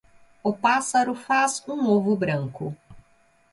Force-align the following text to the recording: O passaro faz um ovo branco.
O 0.43 0.51
passaro 0.51 1.13
faz 1.13 1.63
um 1.67 1.85
ovo 1.85 2.15
branco. 2.15 2.75